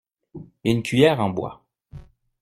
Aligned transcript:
Une 0.63 0.81
cuillère 0.81 1.19
en 1.19 1.29
bois. 1.29 1.63